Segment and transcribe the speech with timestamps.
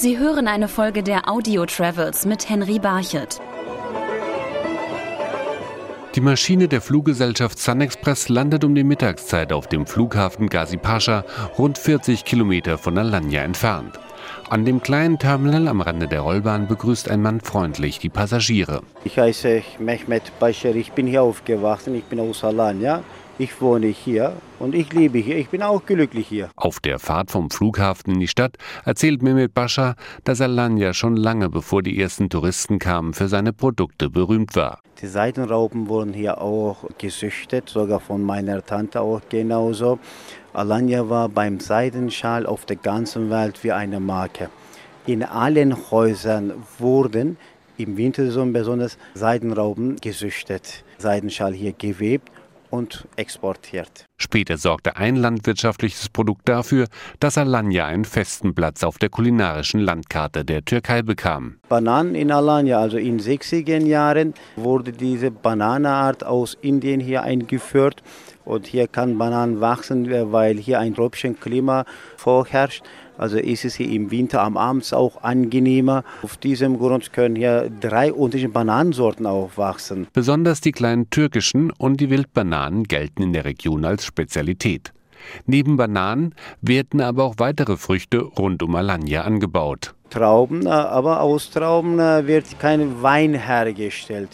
[0.00, 3.38] Sie hören eine Folge der Audio Travels mit Henry Barchet.
[6.14, 11.26] Die Maschine der Fluggesellschaft Sun Express landet um die Mittagszeit auf dem Flughafen Gazi Pascha,
[11.58, 14.00] rund 40 Kilometer von Alanya entfernt.
[14.48, 18.80] An dem kleinen Terminal am Rande der Rollbahn begrüßt ein Mann freundlich die Passagiere.
[19.04, 23.02] Ich heiße Mehmet Bashir, ich bin hier aufgewachsen, ich bin aus Alanya.
[23.40, 25.38] Ich wohne hier und ich lebe hier.
[25.38, 26.50] Ich bin auch glücklich hier.
[26.56, 31.48] Auf der Fahrt vom Flughafen in die Stadt erzählt Mehmet Bascha, dass Alanya schon lange
[31.48, 34.80] bevor die ersten Touristen kamen, für seine Produkte berühmt war.
[35.00, 39.98] Die Seidenraupen wurden hier auch gezüchtet, sogar von meiner Tante auch genauso.
[40.52, 44.50] Alanya war beim Seidenschal auf der ganzen Welt wie eine Marke.
[45.06, 47.38] In allen Häusern wurden
[47.78, 52.30] im Wintersaison besonders Seidenrauben gezüchtet, Seidenschal hier gewebt
[52.70, 54.06] und exportiert.
[54.16, 56.86] Später sorgte ein landwirtschaftliches Produkt dafür,
[57.20, 61.56] dass Alanya einen festen Platz auf der kulinarischen Landkarte der Türkei bekam.
[61.68, 68.02] Bananen in Alanya, also in 60er Jahren, wurde diese Bananenart aus Indien hier eingeführt.
[68.44, 71.84] Und hier kann Bananen wachsen, weil hier ein tropischen Klima
[72.16, 72.82] vorherrscht.
[73.20, 76.04] Also ist es hier im Winter am Abend auch angenehmer.
[76.22, 80.06] Auf diesem Grund können hier drei unterschiedliche Bananensorten auch wachsen.
[80.14, 84.94] Besonders die kleinen türkischen und die Wildbananen gelten in der Region als Spezialität.
[85.44, 89.94] Neben Bananen werden aber auch weitere Früchte rund um Alanya angebaut.
[90.08, 94.30] Trauben, aber aus Trauben wird kein Wein hergestellt,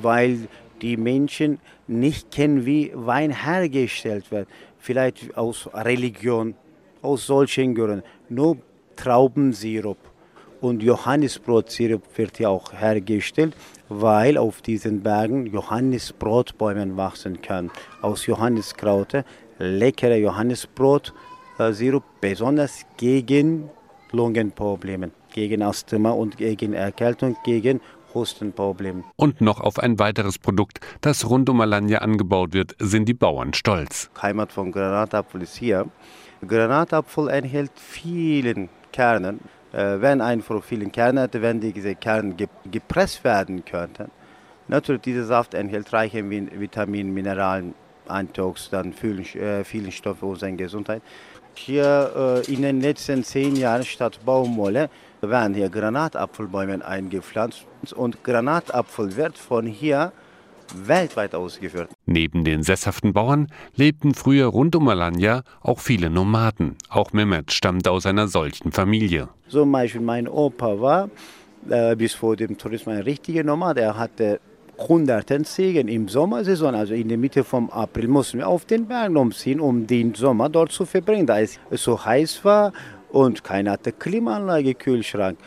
[0.00, 0.46] weil
[0.80, 4.46] die Menschen nicht kennen, wie Wein hergestellt wird.
[4.78, 6.54] Vielleicht aus Religion
[7.02, 8.02] aus solchen Gründen.
[8.28, 8.58] Nur
[8.96, 9.98] Traubensirup
[10.60, 13.54] und Johannisbrotsirup wird hier auch hergestellt,
[13.88, 17.70] weil auf diesen Bergen Johannisbrotbäume wachsen können.
[18.02, 19.24] Aus Johanniskraute,
[19.58, 23.70] leckere Johannisbrotsirup, besonders gegen
[24.10, 27.80] Lungenprobleme, gegen Asthma und gegen Erkältung, gegen
[28.18, 29.04] Hustenproblem.
[29.16, 33.54] Und noch auf ein weiteres Produkt, das rund um Alanya angebaut wird, sind die Bauern
[33.54, 34.10] stolz.
[34.20, 35.86] Heimat von Granatapfel ist hier.
[36.46, 39.40] Granatapfel enthält vielen Kernen.
[39.72, 42.34] Äh, wenn ein von vielen Kernen hätte, wenn diese Kerne
[42.70, 44.10] gepresst werden könnten,
[44.66, 47.74] natürlich dieser Saft enthält reiche Vitamine, Mineralien,
[48.06, 51.02] Antioxidantien, vielen, äh, vielen Stoffe für unsere Gesundheit.
[51.54, 54.88] Hier äh, in den letzten zehn Jahren statt Baumwolle
[55.20, 60.12] werden hier Granatapfelbäume eingepflanzt und Granatapfel wird von hier
[60.74, 61.90] weltweit ausgeführt.
[62.06, 66.76] Neben den sesshaften Bauern lebten früher rund um Alanya auch viele Nomaden.
[66.88, 69.28] Auch Mehmet stammt aus einer solchen Familie.
[69.48, 71.10] Zum Beispiel mein Opa war
[71.68, 73.78] äh, bis vor dem Tourismus ein richtiger Nomad.
[73.78, 74.40] Er hatte
[74.78, 79.14] hunderten Ziegen im Sommersaison, also in der Mitte vom April, mussten wir auf den Berg
[79.16, 82.72] umziehen, um den Sommer dort zu verbringen, da es so heiß war
[83.10, 85.38] und keiner hatte Klimaanlage, Kühlschrank.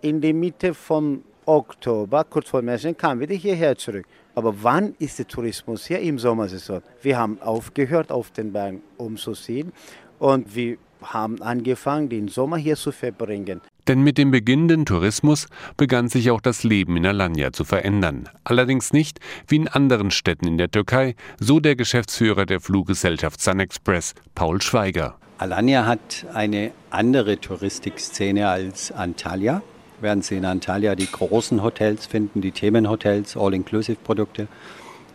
[0.00, 4.06] In der Mitte vom Oktober, kurz vor Märchen, kamen wir hierher zurück.
[4.34, 6.82] Aber wann ist der Tourismus hier im Sommersaison?
[7.02, 9.72] Wir haben aufgehört, auf den Bergen umzuziehen
[10.18, 13.60] und wir haben angefangen, den Sommer hier zu verbringen.
[13.86, 18.28] Denn mit dem beginnenden Tourismus begann sich auch das Leben in Alanya zu verändern.
[18.44, 23.60] Allerdings nicht wie in anderen Städten in der Türkei, so der Geschäftsführer der Fluggesellschaft Sun
[23.60, 25.18] Express, Paul Schweiger.
[25.38, 29.62] Alanya hat eine andere Touristikszene als Antalya
[30.00, 34.48] werden Sie in Antalya die großen Hotels finden, die Themenhotels, All-Inclusive-Produkte.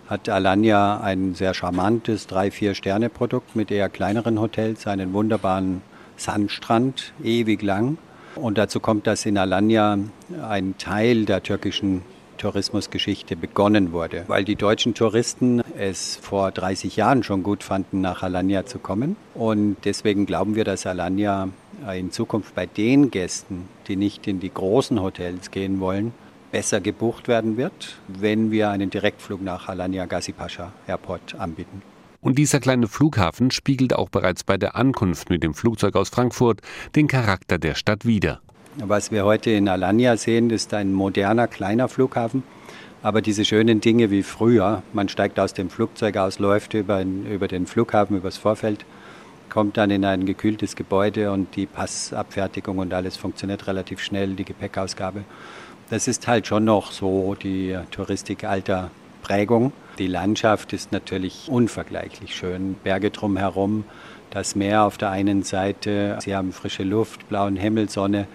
[0.08, 5.82] Hat Alanya ein sehr charmantes 3-4-Sterne-Produkt mit eher kleineren Hotels, einen wunderbaren
[6.18, 7.98] Sandstrand, ewig lang.
[8.36, 9.98] Und dazu kommt, dass in Alanya
[10.42, 12.02] ein Teil der türkischen
[12.44, 18.22] Tourismusgeschichte begonnen wurde, weil die deutschen Touristen es vor 30 Jahren schon gut fanden, nach
[18.22, 19.16] Alanya zu kommen.
[19.34, 21.48] Und deswegen glauben wir, dass Alanya
[21.96, 26.14] in Zukunft bei den Gästen, die nicht in die großen Hotels gehen wollen,
[26.52, 31.82] besser gebucht werden wird, wenn wir einen Direktflug nach Alanya Gazi Pasha Airport anbieten.
[32.20, 36.60] Und dieser kleine Flughafen spiegelt auch bereits bei der Ankunft mit dem Flugzeug aus Frankfurt
[36.96, 38.42] den Charakter der Stadt wider.
[38.78, 42.42] Was wir heute in Alanya sehen, ist ein moderner, kleiner Flughafen.
[43.04, 47.48] Aber diese schönen Dinge wie früher, man steigt aus dem Flugzeug aus, läuft über, über
[47.48, 48.84] den Flughafen, übers Vorfeld,
[49.50, 54.46] kommt dann in ein gekühltes Gebäude und die Passabfertigung und alles funktioniert relativ schnell, die
[54.46, 55.24] Gepäckausgabe.
[55.92, 58.90] Das ist halt schon noch so die Touristik alter
[59.22, 59.72] Prägung.
[60.00, 62.76] Die Landschaft ist natürlich unvergleichlich schön.
[62.84, 63.84] Berge drumherum,
[64.32, 68.26] das Meer auf der einen Seite, sie haben frische Luft, blauen Himmel, Sonne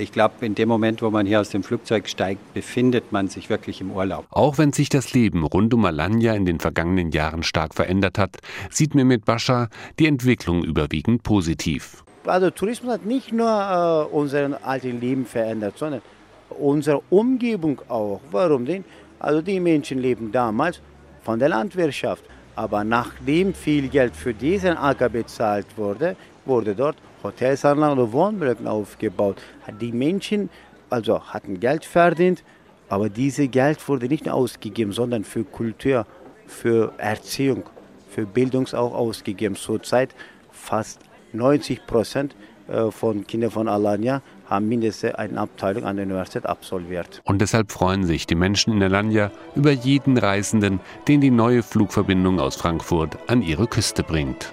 [0.00, 3.50] ich glaube, in dem Moment, wo man hier aus dem Flugzeug steigt, befindet man sich
[3.50, 4.26] wirklich im Urlaub.
[4.30, 8.36] Auch wenn sich das Leben rund um Alanya in den vergangenen Jahren stark verändert hat,
[8.70, 9.68] sieht Mehmet Bascha
[9.98, 12.04] die Entwicklung überwiegend positiv.
[12.24, 16.02] Also Tourismus hat nicht nur äh, unser altes Leben verändert, sondern
[16.50, 18.20] unsere Umgebung auch.
[18.30, 18.84] Warum denn?
[19.18, 20.80] Also die Menschen leben damals
[21.22, 22.24] von der Landwirtschaft.
[22.54, 29.36] Aber nachdem viel Geld für diesen Acker bezahlt wurde, wurde dort Hotelsanlagen und Wohnblöcke aufgebaut.
[29.80, 30.50] Die Menschen
[30.90, 32.42] also hatten Geld verdient,
[32.88, 36.06] aber dieses Geld wurde nicht ausgegeben, sondern für Kultur,
[36.46, 37.64] für Erziehung,
[38.10, 39.56] für Bildung auch ausgegeben.
[39.56, 40.14] Zurzeit
[40.50, 41.00] fast
[41.32, 42.34] 90 Prozent
[42.68, 47.20] äh, von Kindern von Alanya haben mindestens eine Abteilung an der Universität absolviert.
[47.24, 52.40] Und deshalb freuen sich die Menschen in Alanya über jeden Reisenden, den die neue Flugverbindung
[52.40, 54.52] aus Frankfurt an ihre Küste bringt.